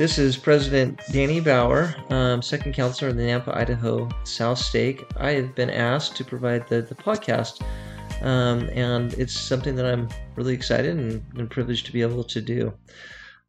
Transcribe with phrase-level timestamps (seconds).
[0.00, 5.04] This is President Danny Bauer, um, second counselor in the Nampa, Idaho South Stake.
[5.18, 7.60] I have been asked to provide the, the podcast,
[8.22, 12.40] um, and it's something that I'm really excited and, and privileged to be able to
[12.40, 12.72] do.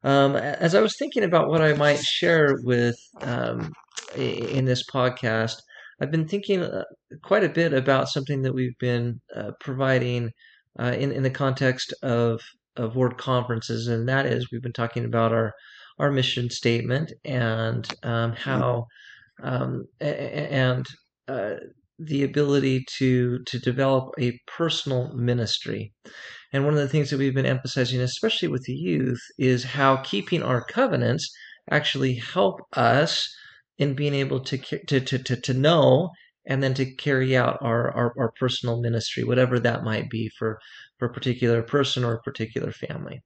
[0.03, 3.71] Um, as I was thinking about what I might share with um,
[4.17, 5.55] in this podcast,
[6.01, 6.83] I've been thinking uh,
[7.21, 10.31] quite a bit about something that we've been uh, providing
[10.77, 12.41] uh, in in the context of
[12.75, 15.53] of word conferences, and that is we've been talking about our
[16.01, 18.85] our mission statement and um, how
[19.43, 20.85] um, and
[21.27, 21.55] uh,
[21.99, 25.93] the ability to to develop a personal ministry.
[26.53, 29.97] And one of the things that we've been emphasizing, especially with the youth, is how
[29.97, 31.31] keeping our covenants
[31.69, 33.33] actually help us
[33.77, 36.09] in being able to to to to, to know
[36.47, 40.59] and then to carry out our, our, our personal ministry, whatever that might be for,
[40.97, 43.21] for a particular person or a particular family.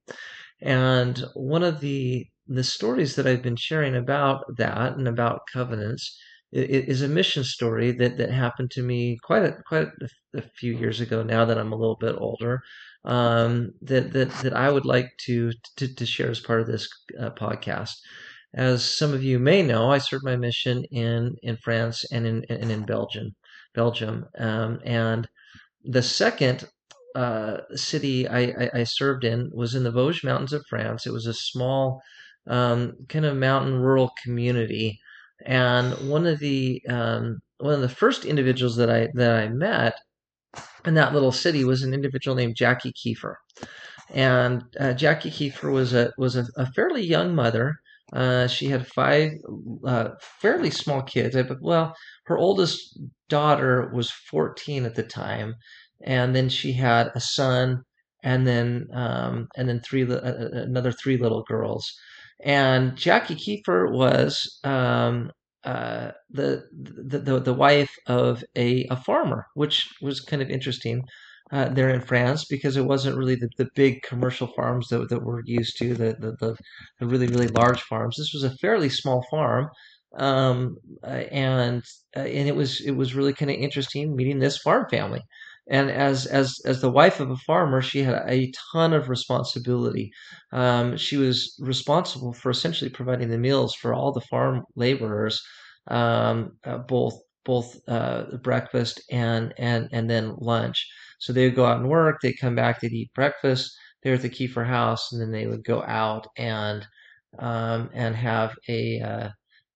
[0.60, 6.16] And one of the the stories that I've been sharing about that and about covenants
[6.52, 9.88] is a mission story that, that happened to me quite a, quite
[10.34, 12.62] a, few years ago now that I'm a little bit older
[13.04, 16.88] um, that, that, that I would like to, to, to share as part of this
[17.18, 17.94] uh, podcast.
[18.54, 22.44] As some of you may know, I served my mission in, in France and in,
[22.48, 23.34] and in Belgium,
[23.74, 24.26] Belgium.
[24.38, 25.28] Um, and
[25.84, 26.68] the second
[27.16, 31.06] uh, city I, I, I, served in was in the Vosges Mountains of France.
[31.06, 32.02] It was a small
[32.46, 35.00] um, kind of mountain rural community.
[35.44, 39.94] And one of the um, one of the first individuals that I that I met
[40.84, 43.36] in that little city was an individual named Jackie Kiefer.
[44.10, 47.76] And uh, Jackie Kiefer was a was a, a fairly young mother.
[48.12, 49.32] Uh, she had five
[49.86, 51.36] uh, fairly small kids.
[51.60, 51.94] Well,
[52.26, 55.56] her oldest daughter was 14 at the time,
[56.04, 57.82] and then she had a son,
[58.22, 61.92] and then um, and then three uh, uh, another three little girls.
[62.44, 65.30] And Jackie Kiefer was um,
[65.64, 71.02] uh, the, the, the the wife of a, a farmer, which was kind of interesting
[71.52, 75.22] uh, there in France because it wasn't really the, the big commercial farms that, that
[75.24, 76.56] we're used to, the, the, the,
[76.98, 78.16] the really, really large farms.
[78.16, 79.68] This was a fairly small farm.
[80.18, 81.82] Um, uh, and
[82.16, 85.20] uh, and it was it was really kind of interesting meeting this farm family
[85.68, 90.12] and as as as the wife of a farmer, she had a ton of responsibility.
[90.52, 95.40] Um, she was responsible for essentially providing the meals for all the farm laborers,
[95.88, 100.86] um, uh, both both uh, breakfast and and and then lunch.
[101.18, 102.16] So they would go out and work.
[102.22, 102.80] They'd come back.
[102.80, 106.86] They'd eat breakfast there at the Kiefer house, and then they would go out and
[107.38, 109.28] um, and have a uh,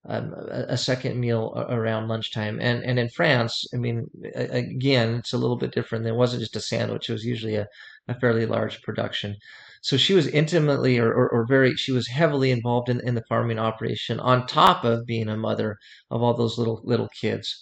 [0.08, 2.58] um, a second meal around lunchtime.
[2.60, 6.06] And and in France, I mean, again, it's a little bit different.
[6.06, 7.66] It wasn't just a sandwich; it was usually a,
[8.08, 9.36] a fairly large production.
[9.82, 13.24] So she was intimately or, or, or, very, she was heavily involved in, in the
[13.30, 15.78] farming operation on top of being a mother
[16.10, 17.58] of all those little little kids.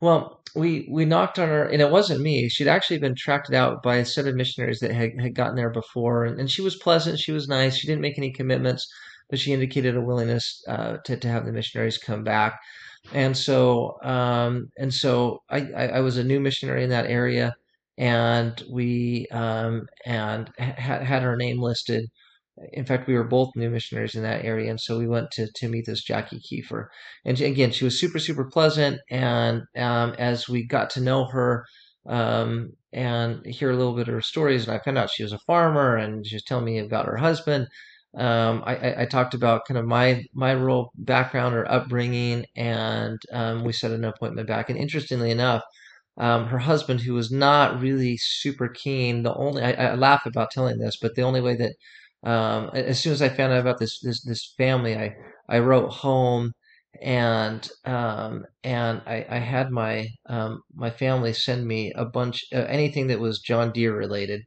[0.00, 2.48] Well, we we knocked on her, and it wasn't me.
[2.48, 5.70] She'd actually been tracked out by a set of missionaries that had, had gotten there
[5.70, 7.18] before, and, and she was pleasant.
[7.18, 7.76] She was nice.
[7.76, 8.86] She didn't make any commitments
[9.30, 12.58] but she indicated a willingness uh, to, to have the missionaries come back.
[13.12, 17.54] And so, um, and so I, I, I, was a new missionary in that area,
[17.96, 22.06] and we um, and had had her name listed.
[22.72, 25.46] In fact, we were both new missionaries in that area, and so we went to
[25.54, 26.88] to meet this Jackie Kiefer.
[27.24, 29.00] And again, she was super super pleasant.
[29.08, 31.64] And um, as we got to know her,
[32.08, 34.66] um, and hear a little bit of her stories.
[34.66, 37.16] And I found out she was a farmer and she was telling me about her
[37.16, 37.68] husband.
[38.16, 43.62] Um, I, I, talked about kind of my my rural background or upbringing, and um,
[43.62, 44.70] we set an appointment back.
[44.70, 45.62] And interestingly enough,
[46.18, 50.50] um, her husband, who was not really super keen, the only I, I laugh about
[50.50, 51.74] telling this, but the only way that
[52.30, 55.14] um, as soon as I found out about this this this family, I
[55.48, 56.52] I wrote home
[57.02, 62.64] and um, and I, I had my um, my family send me a bunch uh,
[62.68, 64.42] anything that was John Deere related.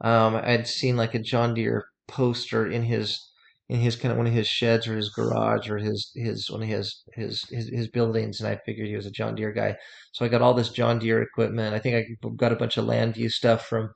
[0.00, 3.20] Um, I'd seen like a John Deere poster in his
[3.68, 6.62] in his kind of one of his sheds or his garage or his his one
[6.62, 9.76] of his his his, his buildings and I figured he was a John Deere guy.
[10.12, 11.74] So I got all this John Deere equipment.
[11.74, 13.90] I think I got a bunch of Landview stuff from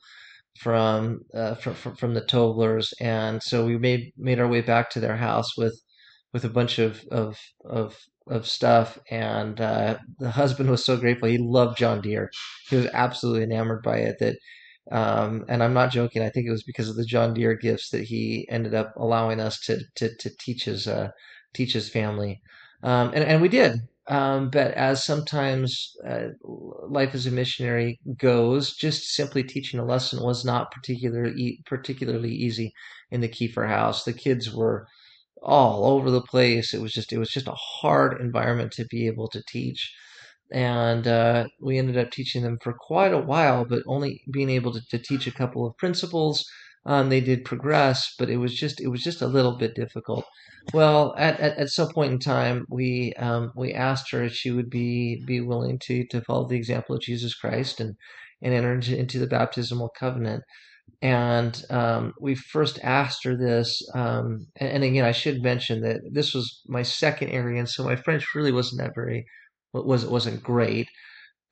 [0.58, 4.90] from uh, from, from from the Toblers and so we made made our way back
[4.90, 5.80] to their house with
[6.32, 7.96] with a bunch of of of
[8.28, 12.30] of stuff and uh, the husband was so grateful he loved john deere
[12.68, 14.36] he was absolutely enamored by it that
[14.90, 16.22] um, and I'm not joking.
[16.22, 19.40] I think it was because of the John Deere gifts that he ended up allowing
[19.40, 21.10] us to to, to teach his uh,
[21.54, 22.40] teach his family,
[22.82, 23.80] um, and and we did.
[24.10, 26.28] Um, but as sometimes uh,
[26.88, 32.72] life as a missionary goes, just simply teaching a lesson was not particularly particularly easy
[33.10, 34.04] in the Kiefer house.
[34.04, 34.86] The kids were
[35.42, 36.74] all over the place.
[36.74, 39.92] It was just it was just a hard environment to be able to teach,
[40.52, 44.72] and uh, we ended up teaching them for quite a while, but only being able
[44.72, 46.44] to, to teach a couple of principles.
[46.86, 50.24] Um, they did progress, but it was just it was just a little bit difficult.
[50.72, 54.50] Well, at, at, at some point in time, we um, we asked her if she
[54.50, 57.96] would be be willing to to follow the example of Jesus Christ and
[58.40, 60.44] and enter into, into the baptismal covenant
[61.00, 63.82] and um, we first asked her this.
[63.94, 67.84] Um, and, and, again, I should mention that this was my second area, and so
[67.84, 69.26] my French really wasn't that very
[69.72, 70.88] was it wasn't great.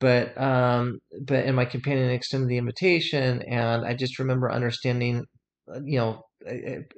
[0.01, 5.25] But um, but and my companion extended the invitation, and I just remember understanding,
[5.75, 6.23] uh, you know,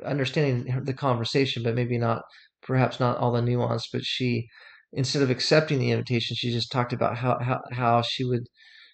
[0.05, 2.23] understanding the conversation, but maybe not,
[2.63, 3.89] perhaps not all the nuance.
[3.93, 4.49] But she,
[4.93, 8.45] instead of accepting the invitation, she just talked about how how, how she would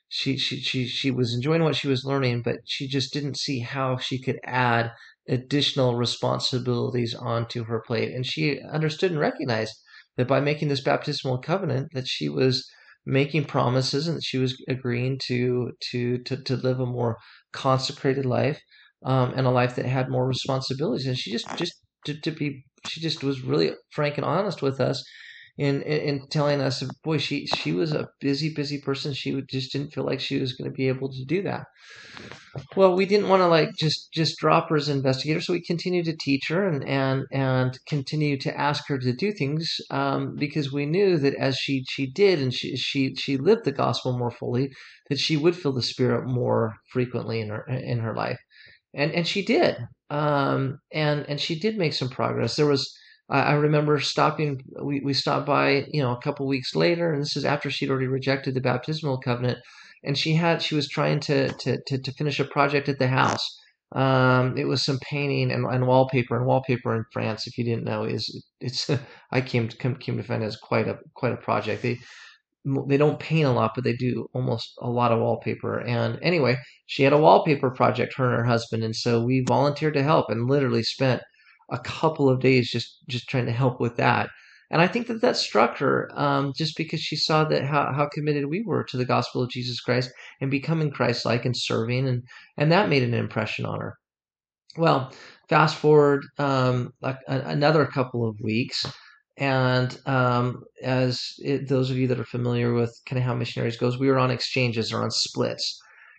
[0.08, 3.60] she she she she was enjoying what she was learning, but she just didn't see
[3.60, 4.92] how she could add
[5.28, 8.12] additional responsibilities onto her plate.
[8.14, 9.74] And she understood and recognized
[10.16, 12.68] that by making this baptismal covenant, that she was
[13.06, 17.16] making promises and that she was agreeing to to to, to live a more
[17.52, 18.60] consecrated life
[19.04, 21.06] um, and a life that had more responsibilities.
[21.06, 21.74] And she just just
[22.06, 25.04] to, to be she just was really frank and honest with us
[25.56, 29.12] in, in, in telling us, boy, she she was a busy, busy person.
[29.12, 31.66] She just didn't feel like she was going to be able to do that.
[32.76, 36.04] Well, we didn't want to like just just drop her as investigator, so we continued
[36.06, 40.72] to teach her and and and continue to ask her to do things um, because
[40.72, 44.30] we knew that as she she did and she she she lived the gospel more
[44.30, 44.70] fully,
[45.08, 48.38] that she would feel the Spirit more frequently in her in her life,
[48.94, 49.76] and and she did,
[50.10, 52.56] um, and and she did make some progress.
[52.56, 52.92] There was
[53.28, 54.62] I, I remember stopping.
[54.82, 57.90] We, we stopped by, you know, a couple weeks later, and this is after she'd
[57.90, 59.58] already rejected the baptismal covenant,
[60.02, 63.08] and she had she was trying to to to, to finish a project at the
[63.08, 63.60] house.
[63.92, 67.84] Um, it was some painting and, and wallpaper, and wallpaper in France, if you didn't
[67.84, 68.90] know, is it's
[69.32, 71.82] I came to came, came to find as quite a quite a project.
[71.82, 71.98] They
[72.88, 75.80] they don't paint a lot, but they do almost a lot of wallpaper.
[75.80, 76.56] And anyway,
[76.86, 80.30] she had a wallpaper project, her and her husband, and so we volunteered to help
[80.30, 81.22] and literally spent
[81.70, 84.28] a couple of days just just trying to help with that.
[84.70, 88.08] And I think that that struck her um, just because she saw that how, how
[88.12, 92.22] committed we were to the gospel of Jesus Christ and becoming Christ-like and serving, and
[92.56, 93.94] and that made an impression on her.
[94.76, 95.12] Well,
[95.48, 98.84] fast forward um, like a, another couple of weeks,
[99.36, 103.76] and um, as it, those of you that are familiar with kind of how missionaries
[103.76, 105.78] goes, we were on exchanges or on splits.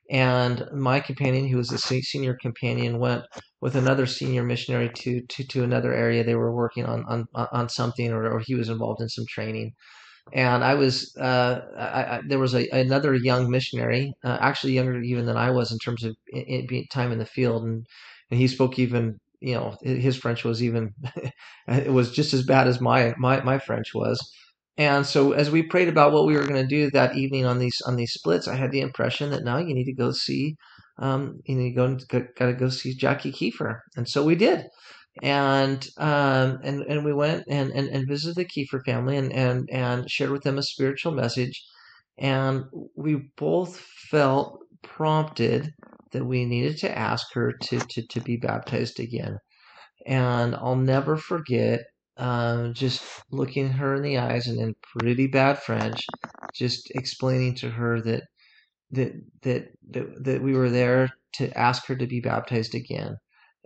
[0.09, 3.23] And my companion, who was a senior companion, went
[3.61, 6.23] with another senior missionary to to, to another area.
[6.23, 9.73] They were working on on, on something, or, or he was involved in some training.
[10.33, 14.99] And I was uh, I, I, there was a, another young missionary, uh, actually younger
[15.01, 17.85] even than I was in terms of it, it time in the field, and
[18.31, 20.93] and he spoke even you know his French was even
[21.67, 24.19] it was just as bad as my my my French was
[24.77, 27.59] and so as we prayed about what we were going to do that evening on
[27.59, 30.55] these on these splits, I had the impression that now you need to go see,
[30.99, 31.97] um, you need to go
[32.37, 34.65] got to go see Jackie Kiefer, and so we did,
[35.23, 39.69] and um, and and we went and, and and visited the Kiefer family and and
[39.71, 41.63] and shared with them a spiritual message,
[42.17, 42.63] and
[42.95, 43.77] we both
[44.11, 45.71] felt prompted
[46.11, 49.37] that we needed to ask her to to to be baptized again,
[50.07, 51.81] and I'll never forget
[52.17, 56.17] um, just looking her in the eyes and in pretty bad French,
[56.53, 58.23] just explaining to her that
[58.91, 63.17] that that that, that we were there to ask her to be baptized again,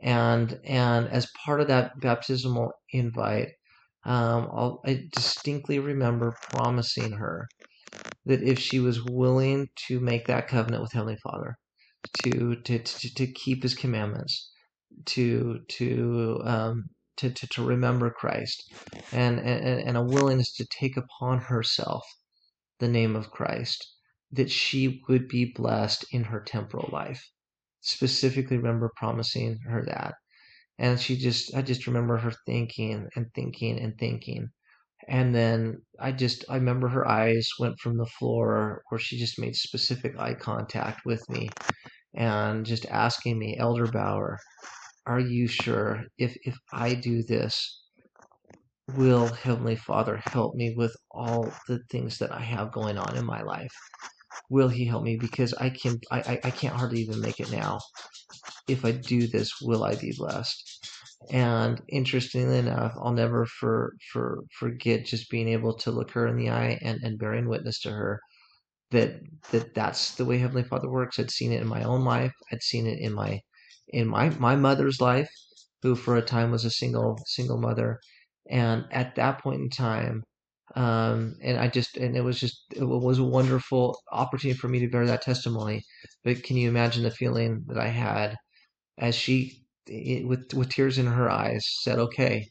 [0.02, 3.50] and and as part of that baptismal invite,
[4.06, 4.50] um,
[4.86, 7.48] i distinctly remember promising her
[8.26, 11.56] that if she was willing to make that covenant with Heavenly Father,
[12.24, 14.52] to to to, to keep His commandments,
[15.08, 16.86] to to um,
[17.20, 18.74] to, to, to remember Christ
[19.12, 22.04] and, and, and a willingness to take upon herself
[22.80, 23.96] the name of Christ,
[24.32, 27.24] that she would be blessed in her temporal life.
[27.82, 30.14] Specifically, remember promising her that.
[30.78, 34.50] And she just, I just remember her thinking and thinking and thinking.
[35.08, 39.40] And then I just, I remember her eyes went from the floor where she just
[39.40, 41.50] made specific eye contact with me
[42.14, 44.38] and just asking me, Elder Bauer,
[45.10, 47.82] are you sure if if I do this,
[48.88, 53.26] will Heavenly Father help me with all the things that I have going on in
[53.26, 53.74] my life?
[54.50, 55.18] Will He help me?
[55.18, 57.80] Because I can I, I can't hardly even make it now.
[58.68, 60.88] If I do this, will I be blessed?
[61.32, 66.38] And interestingly enough, I'll never for for forget just being able to look her in
[66.38, 68.22] the eye and, and bearing witness to her
[68.92, 71.20] that that that's the way Heavenly Father works.
[71.20, 72.34] I'd seen it in my own life.
[72.52, 73.42] I'd seen it in my
[73.90, 75.30] in my, my mother's life
[75.82, 78.00] who for a time was a single single mother,
[78.50, 80.24] and at that point in time,
[80.76, 84.80] um, and I just and it was just it was a wonderful opportunity for me
[84.80, 85.84] to bear that testimony.
[86.24, 88.36] But can you imagine the feeling that I had
[89.00, 92.48] as she, with with tears in her eyes, said, "Okay,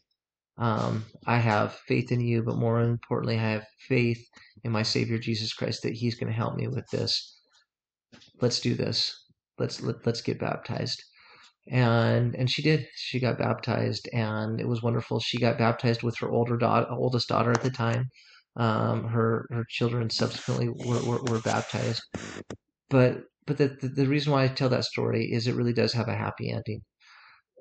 [0.57, 4.23] um, I have faith in you, but more importantly, I have faith
[4.63, 7.39] in my Savior Jesus Christ that He's going to help me with this.
[8.41, 9.15] Let's do this.
[9.59, 11.03] Let's let, let's get baptized."
[11.67, 12.87] And and she did.
[12.95, 15.19] She got baptized, and it was wonderful.
[15.19, 18.09] She got baptized with her older daughter, oldest daughter at the time.
[18.55, 22.01] Um, her her children subsequently were, were, were baptized,
[22.89, 25.93] but but the, the the reason why I tell that story is it really does
[25.93, 26.81] have a happy ending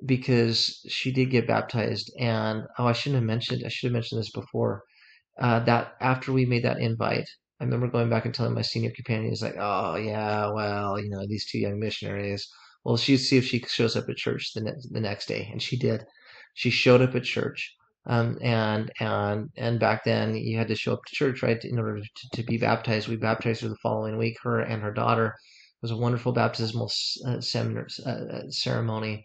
[0.07, 3.63] because she did get baptized, and oh, I shouldn't have mentioned.
[3.65, 4.85] I should have mentioned this before.
[5.41, 7.29] Uh, that after we made that invite,
[7.61, 11.11] I remember going back and telling my senior companion, "He's like, oh yeah, well, you
[11.11, 12.49] know, these two young missionaries."
[12.85, 15.63] Well, she'd see if she shows up at church the next the next day, and
[15.63, 16.05] she did.
[16.55, 17.75] She showed up at church,
[18.07, 21.79] um, and and and back then you had to show up to church, right, in
[21.79, 23.07] order to, to be baptized.
[23.09, 25.27] We baptized her the following week, her and her daughter.
[25.29, 26.91] It was a wonderful baptismal
[27.27, 29.25] uh, uh, uh, ceremony,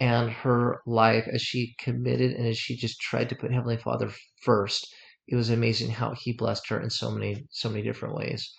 [0.00, 4.10] and her life as she committed and as she just tried to put Heavenly Father
[4.42, 4.86] first.
[5.28, 8.52] It was amazing how He blessed her in so many so many different ways.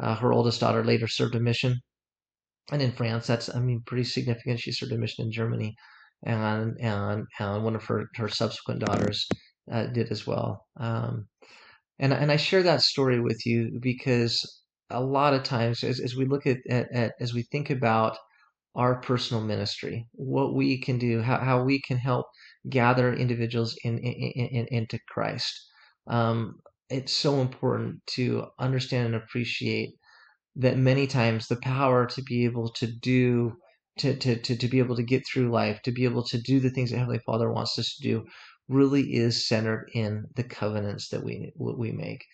[0.00, 1.80] Uh, her oldest daughter later served a mission
[2.72, 4.60] and in France, that's I mean pretty significant.
[4.60, 5.74] She served a mission in Germany,
[6.24, 9.26] and and and one of her her subsequent daughters
[9.70, 10.66] uh, did as well.
[10.78, 11.26] Um,
[11.98, 16.16] and and I share that story with you because a lot of times as, as
[16.16, 18.16] we look at, at, at as we think about
[18.74, 22.26] our personal ministry, what we can do, how, how we can help
[22.68, 25.52] gather individuals in, in, in into Christ.
[26.06, 29.90] Um, it's so important to understand and appreciate
[30.60, 33.56] that many times the power to be able to do
[33.98, 36.60] to, to, to, to be able to get through life, to be able to do
[36.60, 38.24] the things that Heavenly Father wants us to do,
[38.68, 42.24] really is centered in the covenants that we we make.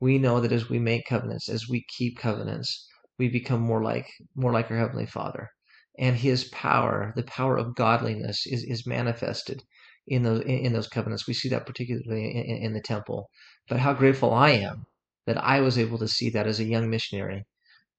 [0.00, 2.86] We know that as we make covenants, as we keep covenants,
[3.18, 5.50] we become more like more like our Heavenly Father.
[5.98, 9.62] And his power, the power of godliness, is, is manifested
[10.06, 11.26] in those in those covenants.
[11.26, 13.28] We see that particularly in, in the temple.
[13.68, 14.86] But how grateful I am
[15.26, 17.44] that I was able to see that as a young missionary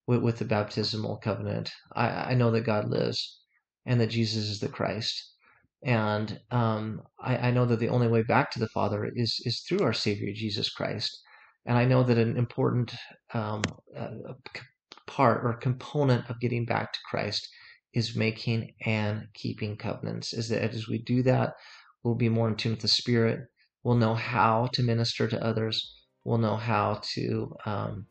[0.08, 1.72] with, with the baptismal covenant.
[1.96, 3.40] I, I know that God lives
[3.86, 5.34] and that Jesus is the Christ.
[5.84, 9.62] And um, I, I know that the only way back to the Father is, is
[9.62, 11.22] through our Savior, Jesus Christ.
[11.66, 12.94] And I know that an important
[13.34, 13.64] um,
[13.96, 14.34] uh,
[15.06, 17.48] part or component of getting back to Christ
[17.94, 20.34] is making and keeping covenants.
[20.34, 21.54] Is that as we do that,
[22.04, 23.42] we'll be more in tune with the Spirit.
[23.84, 25.94] We'll know how to minister to others.
[26.24, 28.08] We'll know how to um,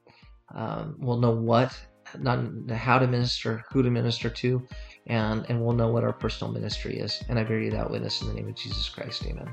[0.54, 1.78] um, we'll know what,
[2.18, 4.66] not how to minister, who to minister to,
[5.06, 7.22] and and we'll know what our personal ministry is.
[7.28, 9.24] And I bear you that witness in the name of Jesus Christ.
[9.26, 9.52] Amen.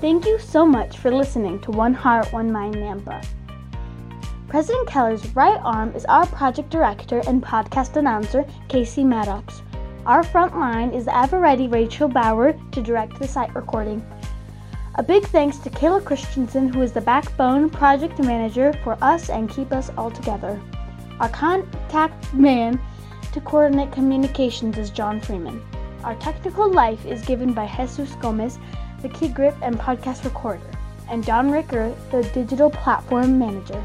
[0.00, 3.24] Thank you so much for listening to One Heart, One Mind Nampa.
[4.46, 9.62] President Keller's right arm is our project director and podcast announcer, Casey Maddox.
[10.06, 14.02] Our front line is the ever ready Rachel Bauer to direct the site recording.
[14.98, 19.48] A big thanks to Kayla Christensen, who is the backbone project manager for us and
[19.48, 20.60] keep us all together.
[21.20, 22.80] Our contact man
[23.30, 25.62] to coordinate communications is John Freeman.
[26.02, 28.58] Our technical life is given by Jesus Gomez,
[29.00, 30.68] the key grip and podcast recorder,
[31.08, 33.80] and Don Ricker, the digital platform manager.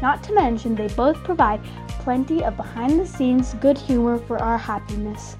[0.00, 4.56] Not to mention, they both provide plenty of behind the scenes good humor for our
[4.56, 5.36] happiness.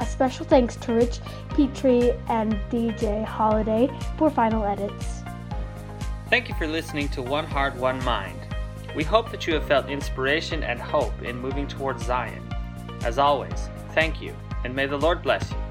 [0.00, 3.88] A special thanks to Rich Petrie and DJ Holiday
[4.18, 5.22] for final edits.
[6.28, 8.40] Thank you for listening to One Heart, One Mind.
[8.94, 12.42] We hope that you have felt inspiration and hope in moving towards Zion.
[13.04, 14.34] As always, thank you,
[14.64, 15.65] and may the Lord bless you.